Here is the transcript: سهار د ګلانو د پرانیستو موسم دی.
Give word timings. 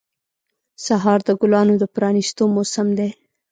سهار 0.85 1.19
د 1.27 1.29
ګلانو 1.41 1.73
د 1.79 1.83
پرانیستو 1.95 2.43
موسم 2.55 2.87
دی. 2.99 3.09